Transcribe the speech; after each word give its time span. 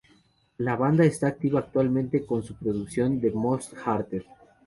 La 0.57 0.75
banda 0.75 1.05
esta 1.05 1.27
activa 1.27 1.59
actualmente 1.59 2.25
con 2.25 2.41
su 2.41 2.53
última 2.53 2.71
producción 2.71 3.21
The 3.21 3.29
Most 3.33 3.73
Hatred 3.85 4.23